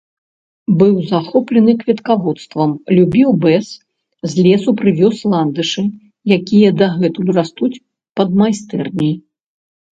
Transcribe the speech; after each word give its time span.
Быў 0.79 0.93
захоплены 1.13 1.71
кветкаводствам, 1.83 2.69
любіў 2.97 3.29
бэз, 3.45 3.67
з 4.33 4.47
лесу 4.47 4.69
прывёз 4.81 5.17
ландышы, 5.37 5.83
якія 6.41 6.69
дагэтуль 6.83 7.33
растуць 7.39 7.75
пад 8.21 8.29
майстэрняй. 8.45 9.15